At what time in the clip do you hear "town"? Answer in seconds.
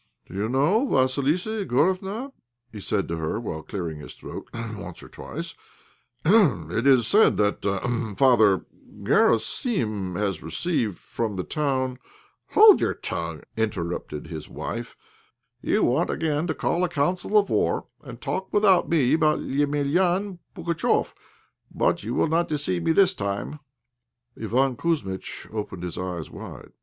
11.43-11.99